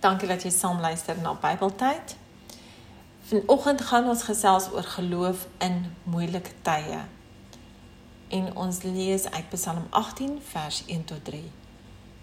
[0.00, 2.16] Dankie dat jy saam luister na Bybeltyd.
[3.30, 6.98] Vanoggend gaan ons gesels oor geloof in moeilike tye.
[8.28, 11.40] En ons lees uit Psalm 18 vers 1 tot 3.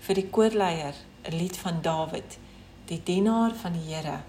[0.05, 0.93] Vir die koorleier,
[1.25, 2.37] 'n lied van Dawid,
[2.85, 4.21] die dienaar van die Here.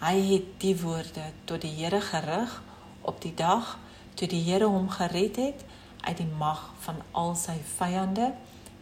[0.00, 2.62] Hy het die woorde tot die Here gerig
[3.00, 3.78] op die dag
[4.14, 5.64] toe die Here hom gered het
[6.00, 8.32] uit die mag van al sy vyande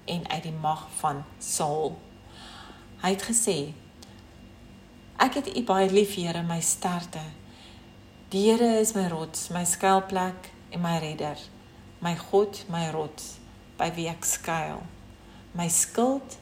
[0.05, 1.99] en uit die mag van Saul.
[3.03, 3.75] Hy het gesê:
[5.29, 7.21] Ek het U baie lief, Here, my sterkte.
[8.33, 11.37] Die Here is my rots, my skuilplek en my redder,
[12.01, 13.35] my God, my rots,
[13.77, 14.81] by wie ek skuil,
[15.53, 16.39] my skild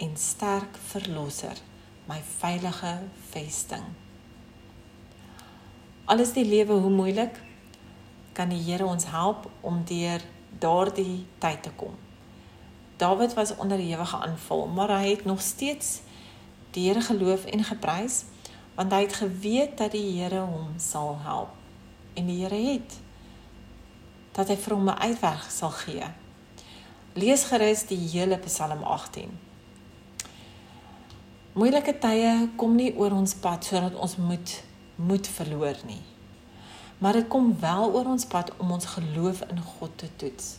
[0.00, 1.60] en sterk verlosser,
[2.08, 2.96] my veilige
[3.34, 3.84] vesting.
[6.08, 7.36] Alles die lewe hoe moeilik,
[8.32, 10.24] kan die Here ons help om deur
[10.64, 11.98] daardie tyd te kom.
[13.04, 15.98] Dawid was onder ewige aanval, maar hy het nog steeds
[16.74, 18.24] die Here geloof en geprys
[18.74, 21.54] want hy het geweet dat die Here hom sal help
[22.14, 22.98] en die Here het
[24.36, 26.06] dat hy vir hom 'n uitweg sal gee.
[27.14, 29.38] Lees gerus die hele Psalm 18.
[31.52, 34.62] Moeilike tye kom nie oor ons pad sodat ons moet
[34.94, 36.02] moed verloor nie.
[36.98, 40.56] Maar dit kom wel oor ons pad om ons geloof in God te toets.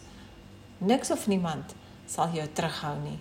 [0.77, 1.75] Niks of niemand
[2.05, 3.19] sal jou terughou nie,